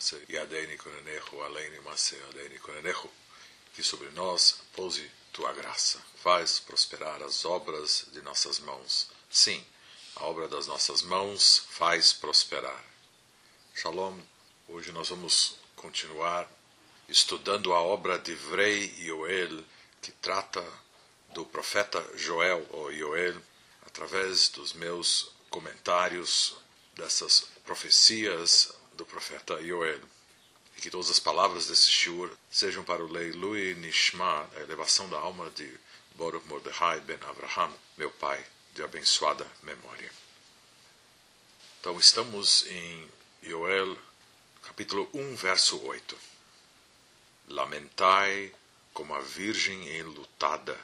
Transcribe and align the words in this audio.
Mase 0.00 0.24
Yadeini 0.30 0.78
Konenehu, 0.78 1.42
Aleini 1.42 1.78
Mase 1.80 2.16
Yadeini 2.16 2.58
Konenehu. 2.58 3.10
Que 3.74 3.82
sobre 3.82 4.08
nós 4.12 4.62
pouse 4.72 5.06
tua 5.30 5.52
graça. 5.52 6.02
Faz 6.22 6.58
prosperar 6.58 7.22
as 7.22 7.44
obras 7.44 8.06
de 8.10 8.22
nossas 8.22 8.60
mãos. 8.60 9.10
Sim, 9.30 9.62
a 10.16 10.24
obra 10.24 10.48
das 10.48 10.66
nossas 10.66 11.02
mãos 11.02 11.66
faz 11.72 12.14
prosperar. 12.14 12.82
Shalom. 13.74 14.18
Hoje 14.68 14.90
nós 14.90 15.10
vamos 15.10 15.56
continuar 15.76 16.50
estudando 17.06 17.74
a 17.74 17.82
obra 17.82 18.18
de 18.18 18.34
Vrei 18.34 18.94
Yoel, 19.00 19.62
que 20.00 20.12
trata 20.12 20.64
do 21.34 21.44
profeta 21.44 22.02
Joel 22.16 22.66
ou 22.70 22.90
Yoel, 22.90 23.38
através 23.82 24.48
dos 24.48 24.72
meus 24.72 25.30
comentários 25.50 26.56
dessas 26.96 27.48
profecias 27.66 28.79
do 29.00 29.06
profeta 29.06 29.54
Yoel. 29.60 30.00
E 30.76 30.80
que 30.80 30.90
todas 30.90 31.10
as 31.10 31.18
palavras 31.18 31.66
desse 31.66 31.90
shiur 31.90 32.30
sejam 32.50 32.84
para 32.84 33.02
o 33.02 33.10
Leilui 33.10 33.74
Nishma, 33.74 34.48
a 34.54 34.60
elevação 34.60 35.08
da 35.08 35.18
alma 35.18 35.48
de 35.50 35.66
Baruch 36.16 36.46
Mordechai 36.46 37.00
ben 37.00 37.18
Avraham, 37.22 37.72
meu 37.96 38.10
pai, 38.10 38.44
de 38.74 38.82
abençoada 38.82 39.46
memória. 39.62 40.12
Então 41.80 41.98
estamos 41.98 42.66
em 42.66 43.08
Yoel, 43.42 43.96
capítulo 44.62 45.08
1, 45.14 45.34
verso 45.36 45.82
8. 45.82 46.18
Lamentai 47.48 48.54
como 48.92 49.14
a 49.14 49.20
virgem 49.20 49.96
enlutada 49.96 50.78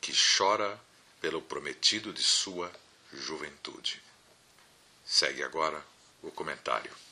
que 0.00 0.12
chora 0.12 0.80
pelo 1.20 1.42
prometido 1.42 2.12
de 2.12 2.22
sua 2.22 2.72
juventude. 3.12 4.00
Segue 5.04 5.42
agora 5.42 5.84
o 6.22 6.30
comentário. 6.30 7.09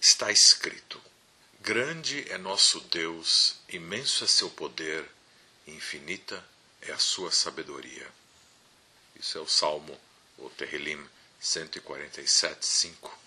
Está 0.00 0.30
escrito: 0.30 1.02
Grande 1.60 2.30
é 2.30 2.38
nosso 2.38 2.80
Deus, 2.82 3.56
imenso 3.68 4.22
é 4.22 4.28
seu 4.28 4.48
poder, 4.48 5.04
infinita 5.66 6.44
é 6.80 6.92
a 6.92 6.98
sua 6.98 7.32
sabedoria. 7.32 8.08
Isso 9.16 9.36
é 9.36 9.40
o 9.40 9.48
Salmo, 9.48 10.00
o 10.38 10.48
Terrilim 10.50 11.04
147, 11.40 12.64
5. 12.64 13.18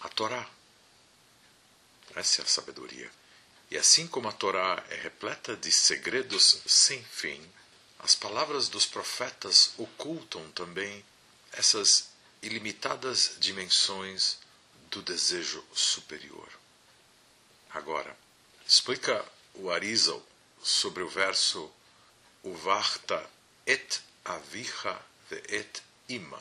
A 0.00 0.08
Torá. 0.08 0.48
Essa 2.14 2.40
é 2.40 2.44
a 2.44 2.48
sabedoria. 2.48 3.10
E 3.70 3.76
assim 3.76 4.06
como 4.06 4.28
a 4.28 4.32
Torá 4.32 4.82
é 4.88 4.94
repleta 4.94 5.54
de 5.54 5.70
segredos 5.70 6.62
sem 6.66 7.04
fim, 7.04 7.46
as 7.98 8.14
palavras 8.14 8.68
dos 8.68 8.86
profetas 8.86 9.72
ocultam 9.76 10.50
também 10.52 11.04
essas 11.52 12.08
ilimitadas 12.42 13.36
dimensões 13.38 14.38
do 14.94 15.02
desejo 15.02 15.64
superior. 15.74 16.48
Agora, 17.70 18.16
explica 18.64 19.24
o 19.54 19.68
Arizal 19.68 20.24
sobre 20.62 21.02
o 21.02 21.08
verso 21.08 21.68
Uvarta 22.44 23.28
et 23.66 24.00
avicha 24.24 24.96
ve 25.28 25.42
et 25.48 25.82
ima. 26.08 26.40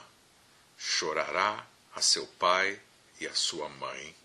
Chorará 0.77 1.65
a 1.95 2.01
seu 2.01 2.27
pai 2.27 2.79
e 3.19 3.25
a 3.25 3.33
sua 3.33 3.69
mãe. 3.69 4.15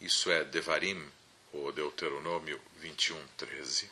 Isso 0.00 0.30
é 0.30 0.44
Devarim, 0.44 1.06
ou 1.52 1.70
Deuteronômio 1.70 2.58
21, 2.78 3.22
13. 3.36 3.90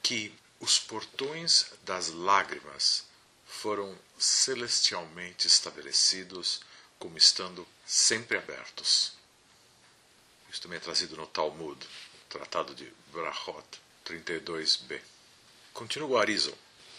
Que 0.00 0.32
os 0.60 0.78
portões 0.78 1.66
das 1.82 2.08
lágrimas 2.10 3.04
foram 3.46 3.98
celestialmente 4.16 5.48
estabelecidos 5.48 6.60
como 7.00 7.18
estando 7.18 7.66
sempre 7.84 8.38
abertos. 8.38 9.14
Isso 10.48 10.60
também 10.60 10.76
é 10.76 10.80
trazido 10.80 11.16
no 11.16 11.26
Talmud, 11.26 11.84
Tratado 12.28 12.74
de 12.74 12.92
Brachot 13.10 13.66
32b. 14.04 15.00
Continua 15.72 16.08
o 16.08 16.18
Arizal. 16.18 16.56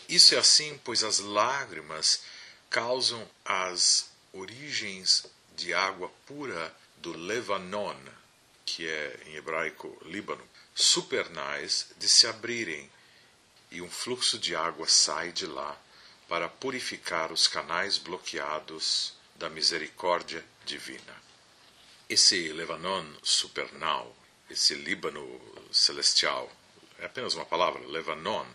Isso 0.10 0.36
é 0.36 0.40
assim, 0.40 0.78
pois 0.84 1.04
as 1.04 1.20
lágrimas 1.20 2.24
causam 2.70 3.30
as 3.46 4.10
origens 4.34 5.26
de 5.56 5.74
água 5.74 6.12
pura 6.26 6.76
do 6.98 7.16
Levanon, 7.16 7.96
que 8.66 8.88
é 8.88 9.20
em 9.28 9.36
hebraico 9.36 9.98
Líbano, 10.06 10.44
supernais 10.74 11.88
de 11.98 12.10
se 12.10 12.26
abrirem 12.26 12.90
e 13.70 13.82
um 13.82 13.90
fluxo 13.90 14.40
de 14.40 14.56
água 14.56 14.88
sai 14.88 15.32
de 15.32 15.46
lá 15.46 15.80
para 16.28 16.50
purificar 16.50 17.32
os 17.32 17.48
canais 17.48 17.98
bloqueados 17.98 19.14
da 19.41 19.50
misericórdia 19.50 20.46
divina. 20.63 21.16
Esse 22.07 22.53
Levanon 22.53 23.03
supernal, 23.24 24.16
esse 24.47 24.75
Líbano 24.75 25.25
celestial, 25.72 26.47
é 27.00 27.06
apenas 27.06 27.34
uma 27.34 27.46
palavra, 27.46 27.81
Levanon, 27.88 28.46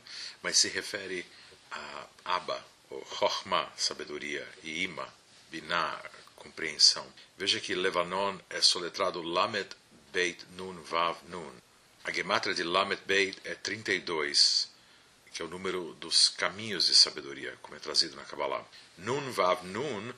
mas 0.42 0.58
se 0.58 0.68
refere 0.68 1.26
a 1.72 2.06
Abba, 2.24 2.64
ou 2.88 3.04
Chochma, 3.04 3.68
sabedoria, 3.76 4.48
e 4.62 4.84
Ima, 4.84 5.12
Binah, 5.50 6.00
compreensão. 6.36 7.04
Veja 7.36 7.58
que 7.58 7.74
Levanon 7.74 8.38
é 8.48 8.60
soletrado 8.60 9.20
Lamed 9.22 9.70
Beit 10.12 10.46
Nun 10.52 10.80
Vav 10.82 11.18
Nun. 11.28 11.52
A 12.04 12.12
gematria 12.12 12.54
de 12.54 12.62
Lamed 12.62 13.02
Beit 13.04 13.36
é 13.42 13.56
32, 13.56 14.70
que 15.32 15.42
é 15.42 15.44
o 15.44 15.48
número 15.48 15.94
dos 15.94 16.28
caminhos 16.28 16.86
de 16.86 16.94
sabedoria, 16.94 17.58
como 17.60 17.74
é 17.74 17.80
trazido 17.80 18.14
na 18.14 18.24
Kabbalah. 18.24 18.64
Nun 18.98 19.32
Vav 19.32 19.64
Nun, 19.64 20.14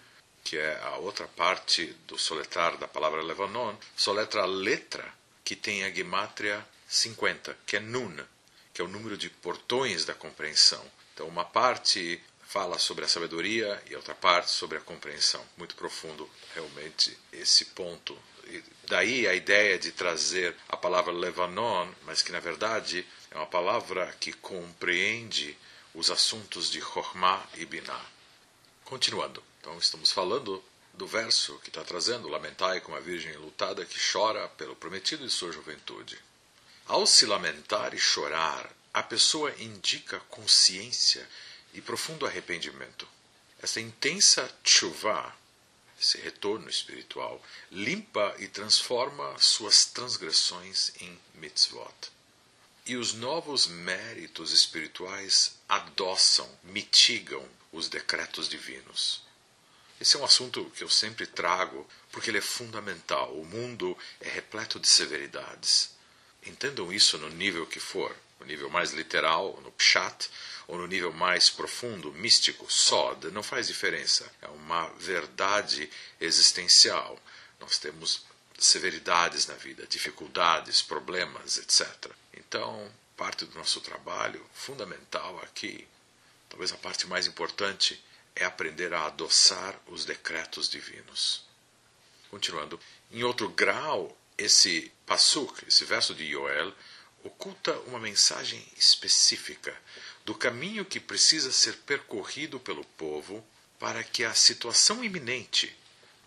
que 0.48 0.56
é 0.56 0.80
a 0.82 0.96
outra 0.96 1.28
parte 1.28 1.84
do 2.06 2.18
soletrar 2.18 2.78
da 2.78 2.88
palavra 2.88 3.22
Levanon, 3.22 3.76
soletra 3.94 4.44
a 4.44 4.46
letra 4.46 5.04
que 5.44 5.54
tem 5.54 5.84
a 5.84 5.90
gematria 5.90 6.66
50, 6.88 7.54
que 7.66 7.76
é 7.76 7.80
Nun, 7.80 8.16
que 8.72 8.80
é 8.80 8.84
o 8.84 8.88
número 8.88 9.18
de 9.18 9.28
portões 9.28 10.06
da 10.06 10.14
compreensão. 10.14 10.82
Então, 11.12 11.28
uma 11.28 11.44
parte 11.44 12.18
fala 12.46 12.78
sobre 12.78 13.04
a 13.04 13.08
sabedoria 13.08 13.78
e 13.90 13.94
outra 13.94 14.14
parte 14.14 14.50
sobre 14.50 14.78
a 14.78 14.80
compreensão. 14.80 15.44
Muito 15.58 15.74
profundo, 15.74 16.26
realmente, 16.54 17.14
esse 17.30 17.66
ponto. 17.66 18.18
E 18.46 18.64
daí 18.86 19.28
a 19.28 19.34
ideia 19.34 19.78
de 19.78 19.92
trazer 19.92 20.56
a 20.66 20.78
palavra 20.78 21.12
Levanon, 21.12 21.92
mas 22.06 22.22
que 22.22 22.32
na 22.32 22.40
verdade 22.40 23.06
é 23.30 23.36
uma 23.36 23.46
palavra 23.46 24.16
que 24.18 24.32
compreende 24.32 25.58
os 25.92 26.10
assuntos 26.10 26.70
de 26.70 26.80
Chokhmah 26.80 27.46
e 27.58 27.66
Binah. 27.66 28.06
Continuando, 28.86 29.42
então 29.68 29.78
estamos 29.78 30.10
falando 30.10 30.64
do 30.94 31.06
verso 31.06 31.58
que 31.58 31.68
está 31.68 31.84
trazendo: 31.84 32.26
Lamentai 32.26 32.80
como 32.80 32.96
a 32.96 33.00
virgem 33.00 33.36
lutada 33.36 33.84
que 33.84 34.00
chora 34.00 34.48
pelo 34.48 34.74
prometido 34.74 35.26
de 35.26 35.30
sua 35.30 35.52
juventude. 35.52 36.18
Ao 36.86 37.06
se 37.06 37.26
lamentar 37.26 37.92
e 37.92 37.98
chorar, 37.98 38.74
a 38.94 39.02
pessoa 39.02 39.54
indica 39.58 40.20
consciência 40.20 41.28
e 41.74 41.82
profundo 41.82 42.24
arrependimento. 42.24 43.06
Essa 43.60 43.78
intensa 43.78 44.50
chuva, 44.64 45.36
esse 46.00 46.16
retorno 46.16 46.70
espiritual, 46.70 47.42
limpa 47.70 48.34
e 48.38 48.48
transforma 48.48 49.38
suas 49.38 49.84
transgressões 49.84 50.92
em 50.98 51.20
mitzvot 51.34 51.92
e 52.86 52.96
os 52.96 53.12
novos 53.12 53.66
méritos 53.66 54.50
espirituais 54.50 55.56
adoçam, 55.68 56.48
mitigam 56.62 57.46
os 57.70 57.90
decretos 57.90 58.48
divinos. 58.48 59.27
Esse 60.00 60.16
é 60.16 60.18
um 60.18 60.24
assunto 60.24 60.64
que 60.76 60.84
eu 60.84 60.88
sempre 60.88 61.26
trago 61.26 61.86
porque 62.12 62.30
ele 62.30 62.38
é 62.38 62.42
fundamental. 62.42 63.34
O 63.34 63.44
mundo 63.44 63.96
é 64.20 64.28
repleto 64.28 64.78
de 64.78 64.86
severidades. 64.86 65.90
Entendam 66.46 66.92
isso 66.92 67.18
no 67.18 67.28
nível 67.30 67.66
que 67.66 67.80
for, 67.80 68.14
no 68.38 68.46
nível 68.46 68.70
mais 68.70 68.92
literal, 68.92 69.60
no 69.62 69.72
pshat, 69.72 70.30
ou 70.68 70.78
no 70.78 70.86
nível 70.86 71.12
mais 71.12 71.50
profundo, 71.50 72.12
místico, 72.12 72.70
sod, 72.70 73.30
não 73.30 73.42
faz 73.42 73.66
diferença. 73.66 74.30
É 74.40 74.48
uma 74.48 74.86
verdade 74.98 75.90
existencial. 76.20 77.18
Nós 77.58 77.78
temos 77.78 78.24
severidades 78.58 79.46
na 79.46 79.54
vida, 79.54 79.86
dificuldades, 79.86 80.82
problemas, 80.82 81.58
etc. 81.58 82.12
Então, 82.34 82.90
parte 83.16 83.44
do 83.44 83.58
nosso 83.58 83.80
trabalho 83.80 84.44
fundamental 84.52 85.40
aqui, 85.42 85.86
talvez 86.48 86.72
a 86.72 86.76
parte 86.76 87.06
mais 87.06 87.26
importante, 87.26 88.02
é 88.38 88.44
aprender 88.44 88.94
a 88.94 89.06
adoçar 89.06 89.78
os 89.86 90.04
decretos 90.04 90.68
divinos. 90.68 91.44
Continuando, 92.30 92.78
em 93.10 93.22
outro 93.24 93.48
grau, 93.48 94.16
esse 94.36 94.92
passuk, 95.04 95.64
esse 95.66 95.84
verso 95.84 96.14
de 96.14 96.24
Yoel, 96.24 96.72
oculta 97.24 97.72
uma 97.80 97.98
mensagem 97.98 98.64
específica 98.76 99.76
do 100.24 100.34
caminho 100.34 100.84
que 100.84 101.00
precisa 101.00 101.50
ser 101.50 101.76
percorrido 101.78 102.60
pelo 102.60 102.84
povo 102.84 103.44
para 103.78 104.04
que 104.04 104.24
a 104.24 104.34
situação 104.34 105.02
iminente, 105.02 105.74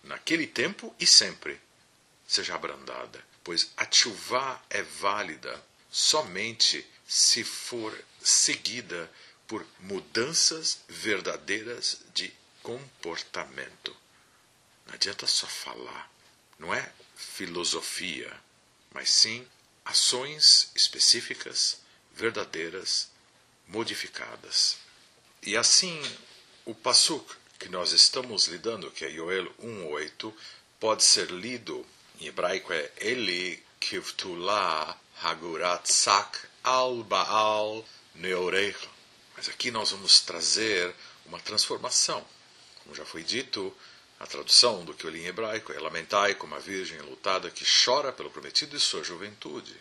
naquele 0.03 0.47
tempo 0.47 0.93
e 0.99 1.05
sempre, 1.05 1.59
seja 2.27 2.55
abrandada, 2.55 3.23
pois 3.43 3.71
a 3.77 3.89
chuva 3.89 4.61
é 4.69 4.81
válida 4.81 5.63
somente 5.89 6.85
se 7.07 7.43
for 7.43 7.97
seguida 8.21 9.11
por 9.51 9.67
mudanças 9.81 10.79
verdadeiras 10.87 11.97
de 12.13 12.33
comportamento. 12.63 13.93
Não 14.87 14.93
adianta 14.93 15.27
só 15.27 15.45
falar, 15.45 16.09
não 16.57 16.73
é 16.73 16.89
filosofia, 17.17 18.33
mas 18.93 19.09
sim 19.09 19.45
ações 19.83 20.71
específicas, 20.73 21.81
verdadeiras, 22.13 23.09
modificadas. 23.67 24.77
E 25.43 25.57
assim, 25.57 26.01
o 26.63 26.73
Passuk 26.73 27.35
que 27.59 27.67
nós 27.67 27.91
estamos 27.91 28.47
lidando, 28.47 28.89
que 28.89 29.03
é 29.03 29.09
Yoel 29.09 29.53
1.8, 29.55 30.33
pode 30.79 31.03
ser 31.03 31.29
lido, 31.29 31.85
em 32.21 32.27
hebraico 32.27 32.71
é 32.71 32.89
Eli 32.95 33.61
kivtula 33.81 34.97
hagurat 35.21 35.85
sak 35.85 36.39
al 36.63 37.03
baal 37.03 37.85
neorecha. 38.15 39.00
Mas 39.35 39.49
aqui 39.49 39.71
nós 39.71 39.91
vamos 39.91 40.21
trazer 40.21 40.93
uma 41.25 41.39
transformação. 41.39 42.25
Como 42.83 42.95
já 42.95 43.05
foi 43.05 43.23
dito, 43.23 43.75
a 44.19 44.27
tradução 44.27 44.85
do 44.85 44.93
que 44.93 45.05
eu 45.05 45.09
li 45.09 45.21
em 45.21 45.27
hebraico 45.27 45.73
é 45.73 45.79
lamentai 45.79 46.35
como 46.35 46.53
a 46.53 46.59
virgem 46.59 46.99
lutada 47.01 47.49
que 47.49 47.65
chora 47.65 48.11
pelo 48.11 48.29
prometido 48.29 48.77
de 48.77 48.83
sua 48.83 49.03
juventude. 49.03 49.75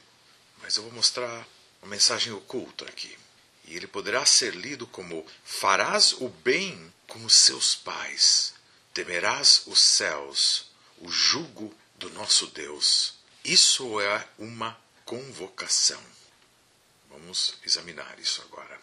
Mas 0.62 0.76
eu 0.76 0.82
vou 0.82 0.92
mostrar 0.92 1.46
uma 1.82 1.90
mensagem 1.90 2.32
oculta 2.32 2.84
aqui. 2.84 3.18
E 3.66 3.76
ele 3.76 3.86
poderá 3.86 4.24
ser 4.24 4.54
lido 4.54 4.86
como: 4.86 5.26
farás 5.44 6.12
o 6.12 6.28
bem 6.28 6.92
como 7.06 7.28
seus 7.28 7.74
pais, 7.74 8.54
temerás 8.94 9.64
os 9.66 9.80
céus, 9.80 10.70
o 10.98 11.10
jugo 11.10 11.74
do 11.96 12.08
nosso 12.10 12.46
Deus. 12.48 13.14
Isso 13.44 14.00
é 14.00 14.26
uma 14.38 14.78
convocação. 15.04 16.02
Vamos 17.10 17.54
examinar 17.64 18.18
isso 18.18 18.40
agora. 18.42 18.80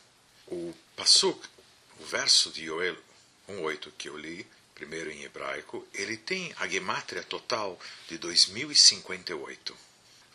O 0.50 0.74
Passuk, 0.96 1.46
o 2.00 2.06
verso 2.06 2.52
de 2.52 2.66
Joel 2.66 2.96
1.8 3.50 3.92
que 3.98 4.08
eu 4.08 4.18
li, 4.18 4.48
primeiro 4.74 5.12
em 5.12 5.24
hebraico, 5.24 5.86
ele 5.94 6.16
tem 6.16 6.54
a 6.58 6.68
gemátria 6.68 7.22
total 7.22 7.78
de 8.08 8.18
2058. 8.18 9.78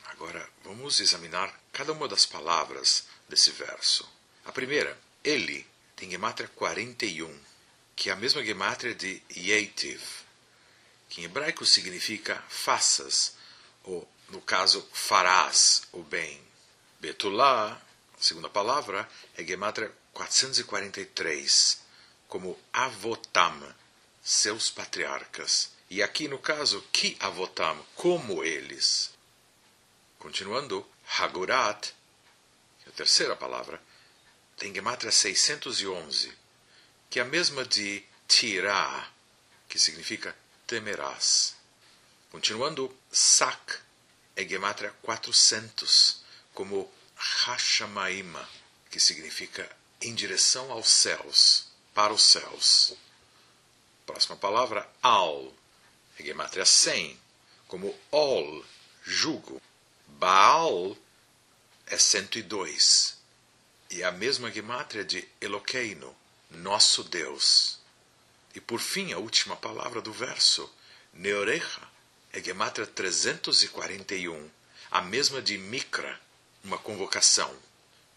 Agora, 0.04 0.46
vamos 0.64 1.00
examinar 1.00 1.58
cada 1.72 1.92
uma 1.92 2.06
das 2.06 2.26
palavras 2.26 3.06
desse 3.26 3.50
verso. 3.52 4.06
A 4.44 4.52
primeira, 4.52 4.98
ele, 5.24 5.66
tem 5.96 6.10
gemátria 6.10 6.48
41, 6.56 7.40
que 7.96 8.10
é 8.10 8.12
a 8.12 8.16
mesma 8.16 8.44
gemátria 8.44 8.94
de 8.94 9.22
Yetiv, 9.34 10.02
que 11.08 11.22
em 11.22 11.24
hebraico 11.24 11.64
significa 11.64 12.44
faças, 12.50 13.34
ou, 13.82 14.06
no 14.28 14.42
caso, 14.42 14.86
farás 14.92 15.84
o 15.90 16.02
bem. 16.02 16.38
Betulá, 17.00 17.80
segunda 18.18 18.50
palavra, 18.50 19.08
é 19.36 19.42
gemátria 19.42 20.01
443, 20.12 21.80
como 22.28 22.58
avotam, 22.72 23.74
seus 24.22 24.70
patriarcas. 24.70 25.70
E 25.90 26.02
aqui 26.02 26.28
no 26.28 26.38
caso, 26.38 26.82
que 26.92 27.16
avotam, 27.20 27.84
como 27.94 28.42
eles. 28.44 29.10
Continuando, 30.18 30.86
Hagurat, 31.18 31.90
é 32.86 32.88
a 32.88 32.92
terceira 32.92 33.36
palavra, 33.36 33.82
tem 34.56 34.72
Gematria 34.72 35.10
611, 35.10 36.32
que 37.10 37.18
é 37.18 37.22
a 37.22 37.26
mesma 37.26 37.64
de 37.64 38.04
Tirá, 38.28 39.10
que 39.68 39.78
significa 39.78 40.36
temerás. 40.66 41.56
Continuando, 42.30 42.96
Sak 43.10 43.78
é 44.36 44.46
Gematria 44.46 44.90
400, 45.02 46.22
como 46.54 46.90
Hashamaima, 47.16 48.48
que 48.90 48.98
significa 48.98 49.68
em 50.02 50.14
direção 50.14 50.70
aos 50.70 50.88
céus, 50.88 51.66
para 51.94 52.12
os 52.12 52.22
céus. 52.22 52.94
Próxima 54.04 54.36
palavra, 54.36 54.88
Al, 55.02 55.52
é 56.18 56.22
Gematria 56.22 56.64
100, 56.64 57.18
como 57.66 57.94
Ol, 58.10 58.64
jugo. 59.02 59.60
Baal 60.06 60.96
é 61.86 61.98
102 61.98 63.22
e 63.92 64.02
a 64.02 64.10
mesma 64.10 64.50
gemátria 64.50 65.04
de 65.04 65.28
Eloqueino, 65.40 66.16
nosso 66.50 67.04
Deus. 67.04 67.78
E 68.54 68.60
por 68.60 68.80
fim, 68.80 69.12
a 69.12 69.18
última 69.18 69.54
palavra 69.54 70.00
do 70.00 70.12
verso, 70.12 70.70
Neorecha, 71.12 71.82
é 72.32 72.42
gemátria 72.42 72.86
341, 72.86 74.50
a 74.90 75.02
mesma 75.02 75.42
de 75.42 75.58
Micra, 75.58 76.18
uma 76.64 76.78
convocação. 76.78 77.54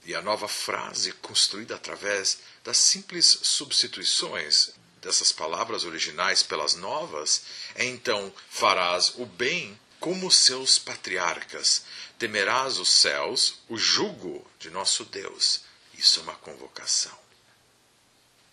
E 0.05 0.13
a 0.13 0.21
nova 0.21 0.47
frase, 0.47 1.11
construída 1.13 1.75
através 1.75 2.37
das 2.63 2.77
simples 2.77 3.39
substituições 3.41 4.69
dessas 5.01 5.31
palavras 5.31 5.83
originais 5.83 6.43
pelas 6.43 6.75
novas, 6.75 7.41
é 7.73 7.85
então: 7.85 8.31
farás 8.49 9.13
o 9.15 9.25
bem 9.25 9.79
como 9.99 10.31
seus 10.31 10.77
patriarcas. 10.77 11.83
Temerás 12.19 12.77
os 12.77 12.89
céus, 12.89 13.55
o 13.67 13.77
jugo 13.77 14.47
de 14.59 14.69
nosso 14.69 15.03
Deus. 15.05 15.61
Isso 15.95 16.19
é 16.19 16.23
uma 16.23 16.35
convocação. 16.35 17.17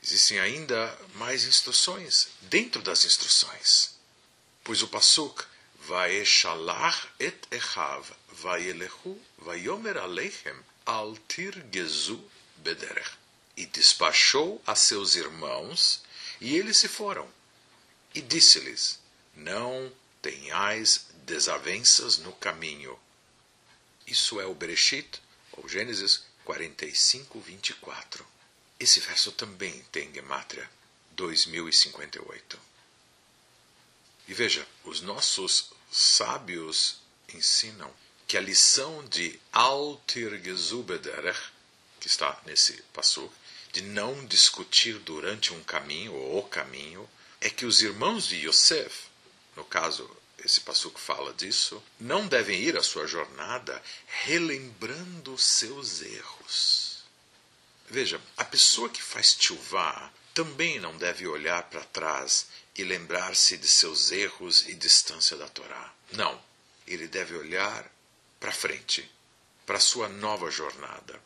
Existem 0.03 0.41
ainda 0.41 0.99
mais 1.15 1.45
instruções 1.45 2.29
dentro 2.43 2.81
das 2.83 3.05
instruções. 3.05 3.95
Pois 4.65 4.83
o 4.83 4.89
Passuk 4.89 5.45
Vaeshalach 5.87 7.09
et 7.21 7.37
Echav 7.51 8.11
Vaelechu 8.29 9.21
Vayomer 9.39 9.99
Aleichem 9.99 10.57
al 10.85 11.17
tirgezu 11.29 12.23
bederech 12.57 13.11
e 13.57 13.67
despachou 13.67 14.61
a 14.67 14.75
seus 14.75 15.15
irmãos 15.15 16.03
e 16.41 16.57
eles 16.57 16.79
se 16.79 16.89
foram. 16.89 17.29
E 18.15 18.21
disse-lhes: 18.21 18.99
Não 19.35 19.93
tenhais 20.21 21.07
desavenças 21.25 22.19
no 22.19 22.33
caminho. 22.33 22.99
Isso 24.07 24.41
é 24.41 24.47
o 24.47 24.55
Bereshit, 24.55 25.23
ou 25.53 25.69
Gênesis 25.69 26.25
45, 26.45 27.41
24. 27.41 28.27
Esse 28.79 29.01
verso 29.01 29.31
também 29.33 29.83
tem 29.93 30.13
Gematria 30.13 30.69
2058. 31.13 32.59
E 34.29 34.35
veja, 34.35 34.67
os 34.85 35.01
nossos 35.01 35.71
sábios 35.91 37.01
ensinam 37.33 37.93
que 38.33 38.39
a 38.39 38.41
lição 38.41 39.05
de 39.09 39.39
Altir 39.53 40.43
Gesubederech, 40.43 41.39
que 42.01 42.07
está 42.07 42.41
nesse 42.47 42.81
passo, 42.95 43.31
de 43.75 43.83
não 43.83 44.25
discutir 44.25 44.99
durante 45.01 45.53
um 45.53 45.63
caminho 45.63 46.15
ou 46.15 46.39
o 46.39 46.49
caminho, 46.49 47.07
é 47.43 47.51
que 47.51 47.67
os 47.67 47.83
irmãos 47.83 48.27
de 48.27 48.37
Yosef, 48.37 49.09
no 49.55 49.67
caso 49.67 50.11
esse 50.43 50.63
passuco 50.63 50.99
fala 50.99 51.35
disso, 51.35 51.83
não 52.01 52.27
devem 52.27 52.59
ir 52.59 52.75
a 52.75 52.83
sua 52.83 53.07
jornada 53.07 53.83
relembrando 54.25 55.37
seus 55.37 56.01
erros. 56.01 57.05
Veja, 57.91 58.19
a 58.39 58.47
pessoa 58.47 58.89
que 58.89 59.03
faz 59.03 59.35
tchuvá 59.35 60.11
também 60.33 60.81
não 60.81 60.97
deve 60.97 61.27
olhar 61.27 61.65
para 61.65 61.85
trás 61.85 62.47
e 62.75 62.83
lembrar-se 62.83 63.59
de 63.59 63.69
seus 63.69 64.11
erros 64.11 64.67
e 64.69 64.75
distância 64.75 65.37
da 65.37 65.49
Torá. 65.49 65.93
Não, 66.13 66.43
ele 66.87 67.07
deve 67.07 67.37
olhar 67.37 67.93
para 68.43 68.51
frente, 68.51 69.09
para 69.65 69.79
sua 69.79 70.09
nova 70.09 70.51
jornada. 70.51 71.23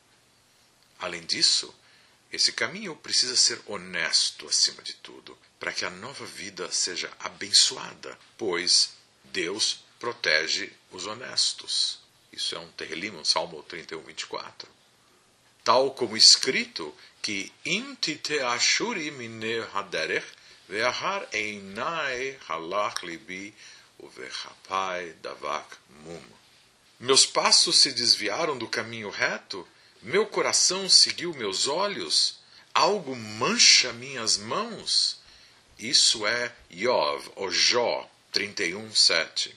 Além 0.99 1.25
disso, 1.25 1.75
esse 2.30 2.52
caminho 2.52 2.94
precisa 2.94 3.35
ser 3.35 3.58
honesto 3.64 4.46
acima 4.46 4.82
de 4.82 4.92
tudo, 4.96 5.37
para 5.58 5.73
que 5.73 5.87
a 5.87 5.90
nova 5.90 6.26
vida 6.26 6.70
seja 6.70 7.11
abençoada, 7.20 8.18
pois 8.37 8.90
Deus 9.25 9.78
protege 9.99 10.70
os 10.90 11.06
honestos. 11.06 12.00
Isso 12.30 12.54
é 12.54 12.58
um 12.58 12.70
Terrilim, 12.73 13.16
um 13.16 13.25
Salmo 13.25 13.62
31, 13.62 14.02
24. 14.02 14.68
Tal 15.64 15.92
como 15.92 16.18
escrito 16.18 16.94
que 17.23 17.50
intite 17.64 18.40
ashuri 18.40 19.11
mine 19.11 19.61
haderech 19.73 20.26
ve'ahar 20.68 21.26
einai 21.32 22.38
halach 22.46 23.02
libi 23.02 23.54
uvechapai 24.00 25.14
davak 25.23 25.78
mum. 26.04 26.23
Meus 26.99 27.26
passos 27.26 27.81
se 27.81 27.93
desviaram 27.93 28.57
do 28.57 28.67
caminho 28.67 29.11
reto, 29.11 29.67
meu 30.00 30.26
coração 30.26 30.88
seguiu 30.88 31.35
meus 31.35 31.67
olhos, 31.67 32.38
algo 32.73 33.15
mancha 33.15 33.93
minhas 33.93 34.38
mãos. 34.38 35.21
Isso 35.79 36.26
é 36.26 36.55
Yov, 36.73 37.31
ou 37.37 37.50
Jó, 37.50 38.11
31, 38.33 38.95
7. 38.95 39.55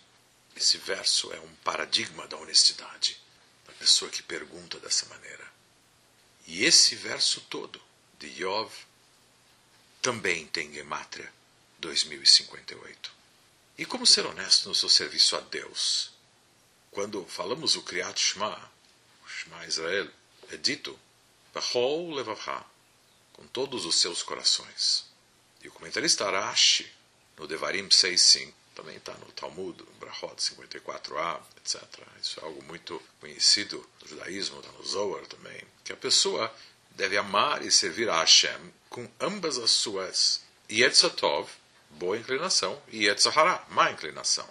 Esse 0.55 0.77
verso 0.77 1.31
é 1.31 1.39
um 1.39 1.55
paradigma 1.63 2.27
da 2.27 2.35
honestidade, 2.35 3.17
da 3.65 3.71
pessoa 3.73 4.11
que 4.11 4.21
pergunta 4.21 4.77
dessa 4.79 5.05
maneira. 5.05 5.47
E 6.45 6.65
esse 6.65 6.95
verso 6.95 7.39
todo, 7.49 7.81
de 8.19 8.27
Yov, 8.43 8.73
também 10.01 10.45
tem 10.47 10.73
Gematria 10.73 11.31
2058. 11.79 13.11
E 13.77 13.85
como 13.85 14.05
ser 14.05 14.25
honesto 14.25 14.67
no 14.67 14.75
seu 14.75 14.89
serviço 14.89 15.37
a 15.37 15.39
Deus? 15.39 16.18
Quando 16.91 17.25
falamos 17.25 17.75
o 17.75 17.83
Kriyat 17.83 18.19
Shema, 18.19 18.71
Shema 19.27 19.65
Israel, 19.65 20.09
é 20.51 20.57
dito, 20.57 20.99
Bechol 21.53 22.11
levavha, 22.13 22.65
com 23.33 23.45
todos 23.47 23.85
os 23.85 23.95
seus 23.95 24.23
corações. 24.23 25.05
E 25.61 25.67
o 25.67 25.71
comentarista 25.71 26.25
Arashi, 26.25 26.91
no 27.37 27.47
Devarim 27.47 27.87
6.5, 27.87 28.53
também 28.79 28.95
está 28.95 29.13
no 29.15 29.31
Talmud, 29.33 29.83
Brahot 29.99 30.35
54a, 30.37 31.41
etc. 31.57 31.83
Isso 32.21 32.39
é 32.39 32.43
algo 32.43 32.63
muito 32.63 33.01
conhecido 33.19 33.85
no 34.01 34.07
judaísmo, 34.07 34.59
está 34.59 34.71
no 34.71 34.85
Zohar 34.85 35.25
também, 35.25 35.61
que 35.83 35.91
a 35.91 35.97
pessoa 35.97 36.53
deve 36.91 37.17
amar 37.17 37.65
e 37.65 37.71
servir 37.71 38.09
a 38.09 38.19
Hashem 38.19 38.73
com 38.89 39.09
ambas 39.19 39.57
as 39.57 39.71
suas 39.71 40.41
Yetzatov, 40.71 41.49
boa 41.89 42.17
inclinação, 42.17 42.81
e 42.87 43.05
Yetzahara, 43.05 43.63
má 43.69 43.91
inclinação. 43.91 44.47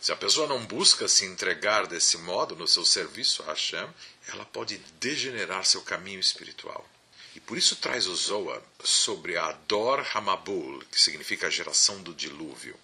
Se 0.00 0.12
a 0.12 0.16
pessoa 0.16 0.46
não 0.46 0.64
busca 0.64 1.06
se 1.06 1.24
entregar 1.24 1.86
desse 1.86 2.16
modo 2.18 2.56
no 2.56 2.66
seu 2.66 2.84
serviço 2.84 3.42
a 3.42 3.46
Hashem, 3.46 3.88
ela 4.28 4.44
pode 4.44 4.78
degenerar 4.98 5.64
seu 5.64 5.82
caminho 5.82 6.20
espiritual. 6.20 6.88
E 7.34 7.40
por 7.40 7.58
isso 7.58 7.76
traz 7.76 8.06
o 8.06 8.14
Zohar 8.14 8.62
sobre 8.82 9.36
a 9.36 9.52
Dor 9.68 10.06
Hamabul, 10.14 10.82
que 10.90 11.00
significa 11.00 11.46
a 11.46 11.50
geração 11.50 12.02
do 12.02 12.14
dilúvio 12.14 12.78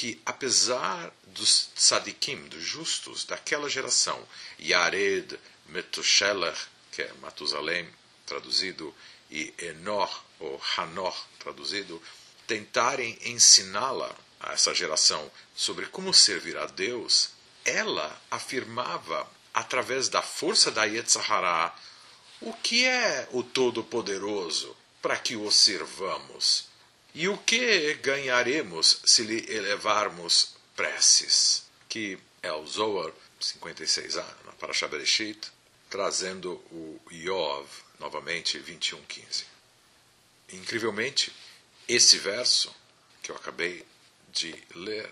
que 0.00 0.18
apesar 0.24 1.12
dos 1.26 1.68
tzadikim, 1.76 2.48
dos 2.48 2.62
justos 2.62 3.24
daquela 3.24 3.68
geração, 3.68 4.26
Yared, 4.58 5.38
Metushelah, 5.66 6.56
que 6.90 7.02
é 7.02 7.12
Matusalém 7.20 7.86
traduzido, 8.24 8.94
e 9.30 9.52
Enor, 9.58 10.24
ou 10.38 10.58
Hanor 10.76 11.14
traduzido, 11.38 12.02
tentarem 12.46 13.18
ensiná-la 13.26 14.16
a 14.40 14.52
essa 14.54 14.74
geração 14.74 15.30
sobre 15.54 15.86
como 15.86 16.12
servir 16.14 16.56
a 16.56 16.66
Deus, 16.66 17.30
ela 17.64 18.20
afirmava, 18.30 19.30
através 19.52 20.08
da 20.08 20.22
força 20.22 20.70
da 20.70 20.84
Yetzirah, 20.84 21.74
o 22.40 22.52
que 22.54 22.86
é 22.86 23.28
o 23.32 23.42
Todo-Poderoso 23.42 24.74
para 25.02 25.16
que 25.16 25.36
o 25.36 25.50
servamos 25.50 26.68
e 27.14 27.28
o 27.28 27.36
que 27.36 27.94
ganharemos 27.94 29.00
se 29.04 29.22
lhe 29.22 29.44
elevarmos 29.52 30.54
preces? 30.76 31.64
Que 31.88 32.18
é 32.42 32.52
o 32.52 32.66
Zohar 32.66 33.12
56a, 33.40 34.24
na 34.44 34.52
Parashah 34.52 34.88
Bereshit, 34.88 35.50
trazendo 35.88 36.52
o 36.70 37.00
Yov, 37.10 37.66
novamente 37.98 38.58
21.15. 38.58 39.44
Incrivelmente, 40.52 41.32
esse 41.88 42.16
verso 42.18 42.74
que 43.22 43.30
eu 43.30 43.36
acabei 43.36 43.84
de 44.32 44.54
ler, 44.74 45.10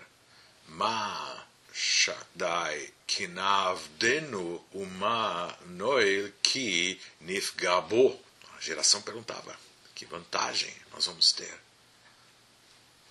Ma 0.67 1.45
Shaddai 1.73 2.93
Kinavdenu 3.07 4.63
Uma 4.73 5.57
Noel 5.65 6.31
Ki 6.43 6.99
Nifgabo. 7.21 8.19
A 8.57 8.61
geração 8.61 9.01
perguntava: 9.01 9.57
que 9.95 10.05
vantagem 10.05 10.75
nós 10.91 11.05
vamos 11.05 11.31
ter? 11.31 11.69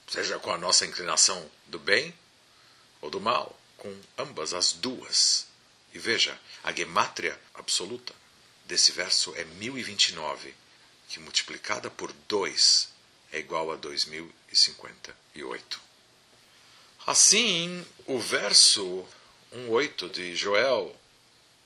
seja 0.09 0.39
com 0.39 0.51
a 0.51 0.59
nossa 0.59 0.87
inclinação 0.87 1.51
do 1.67 1.79
bem 1.79 2.15
ou 3.01 3.11
do 3.11 3.21
mal, 3.21 3.57
com 3.77 3.95
ambas 4.17 4.55
as 4.55 4.73
duas. 4.73 5.47
E 5.93 5.99
veja, 5.99 6.41
a 6.65 6.73
gemátria 6.73 7.39
absoluta 7.55 8.15
desse 8.65 8.91
verso 8.93 9.35
é 9.37 9.45
1029, 9.45 10.55
que 11.09 11.21
multiplicada 11.21 11.91
por 11.91 12.11
2 12.27 12.89
é 13.33 13.39
igual 13.39 13.71
a 13.71 13.77
2058. 13.77 15.88
Assim, 17.09 17.87
o 18.05 18.19
verso 18.19 19.03
1:8 19.51 20.11
de 20.11 20.37
Joel 20.37 20.95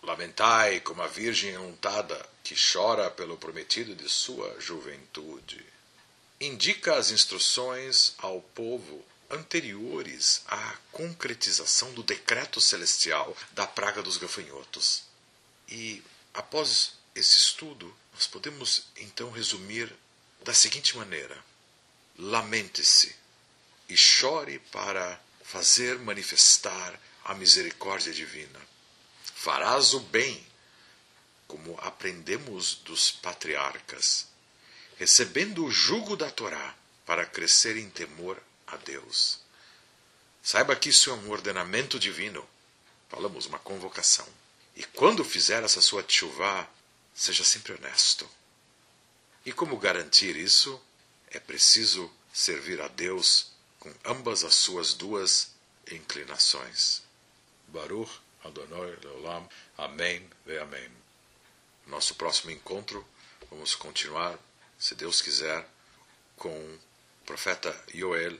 Lamentai 0.01 0.79
como 0.79 1.03
a 1.03 1.09
virgem 1.09 1.59
untada 1.59 2.25
que 2.45 2.55
chora 2.55 3.11
pelo 3.11 3.37
prometido 3.37 3.93
de 3.93 4.09
sua 4.09 4.55
juventude 4.61 5.67
indica 6.41 6.95
as 6.95 7.11
instruções 7.11 8.15
ao 8.19 8.41
povo 8.55 9.05
anteriores 9.29 10.43
à 10.47 10.77
concretização 10.93 11.93
do 11.93 12.05
decreto 12.05 12.61
celestial 12.61 13.37
da 13.51 13.67
praga 13.67 14.01
dos 14.01 14.19
gafanhotos. 14.19 15.03
E 15.69 16.05
após 16.33 16.93
esse 17.17 17.37
estudo, 17.39 17.93
nós 18.15 18.29
podemos 18.29 18.85
então 18.97 19.29
resumir 19.33 19.93
da 20.45 20.55
seguinte 20.55 20.97
maneira: 20.97 21.37
lamente-se 22.17 23.17
e 23.89 23.97
chore 23.97 24.61
para 24.71 25.21
fazer 25.53 25.99
manifestar 25.99 26.99
a 27.25 27.35
misericórdia 27.35 28.13
divina. 28.13 28.61
Farás 29.35 29.93
o 29.93 30.01
bem, 30.01 30.45
como 31.47 31.79
aprendemos 31.81 32.77
dos 32.77 33.11
patriarcas 33.11 34.33
recebendo 34.97 35.65
o 35.65 35.71
jugo 35.71 36.17
da 36.17 36.31
Torá 36.31 36.75
para 37.05 37.27
crescer 37.27 37.77
em 37.77 37.91
temor 37.91 38.41
a 38.67 38.77
Deus. 38.77 39.41
Saiba 40.43 40.77
que 40.77 40.89
isso 40.89 41.11
é 41.11 41.13
um 41.13 41.31
ordenamento 41.31 41.99
divino. 41.99 42.49
Falamos 43.09 43.47
uma 43.47 43.59
convocação. 43.59 44.27
E 44.77 44.85
quando 44.85 45.25
fizer 45.25 45.63
essa 45.63 45.81
sua 45.81 46.03
tchuvá, 46.03 46.69
seja 47.15 47.45
sempre 47.45 47.75
honesto. 47.75 48.29
E 49.45 49.53
como 49.53 49.77
garantir 49.77 50.37
isso? 50.37 50.81
É 51.29 51.39
preciso 51.39 52.11
servir 52.33 52.81
a 52.81 52.89
Deus 52.89 53.52
com 53.83 53.93
ambas 54.05 54.45
as 54.45 54.55
suas 54.55 54.95
duas 54.95 55.51
inclinações. 55.91 57.03
Baruch 57.67 58.13
Adonai 58.45 58.97
Leolam. 59.03 59.49
Amém 59.77 60.31
ve 60.47 60.57
Amém. 60.59 60.89
Nosso 61.89 62.15
próximo 62.15 62.53
encontro, 62.53 63.05
vamos 63.51 63.75
continuar 63.75 64.39
se 64.79 64.95
Deus 64.95 65.21
quiser, 65.21 65.69
com 66.37 66.49
o 66.49 66.79
profeta 67.27 67.77
Joel, 67.93 68.39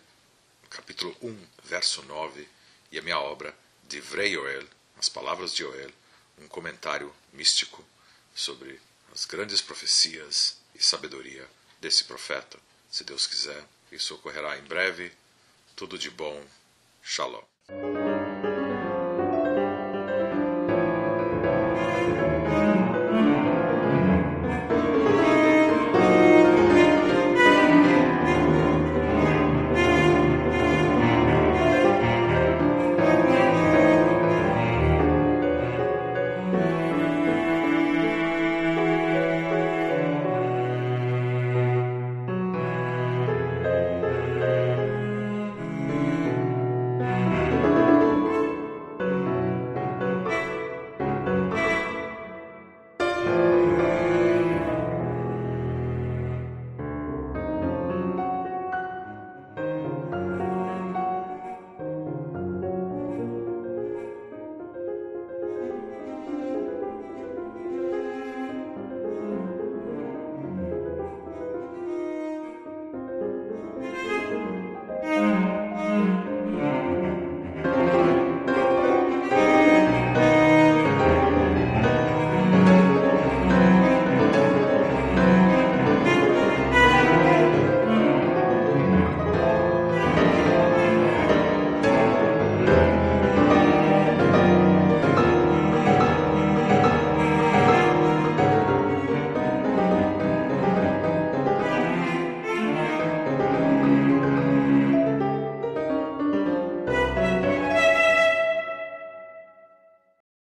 capítulo 0.71 1.17
1, 1.21 1.47
verso 1.65 2.03
9, 2.05 2.49
e 2.93 3.01
a 3.01 3.03
minha 3.03 3.19
obra, 3.19 3.53
Divrei 3.89 4.35
Joel, 4.35 4.69
as 4.97 5.09
palavras 5.09 5.51
de 5.53 5.65
Joel, 5.65 5.91
um 6.39 6.47
comentário 6.47 7.13
místico 7.33 7.85
sobre 8.33 8.81
as 9.13 9.25
grandes 9.25 9.61
profecias 9.61 10.59
e 10.73 10.81
sabedoria 10.81 11.51
desse 11.81 12.05
profeta. 12.05 12.61
Se 12.89 13.03
Deus 13.03 13.27
quiser, 13.27 13.65
isso 13.91 14.15
ocorrerá 14.15 14.57
em 14.57 14.63
breve. 14.63 15.13
Tudo 15.77 15.99
de 15.99 16.11
bom. 16.11 16.41
Shalom. 17.03 18.12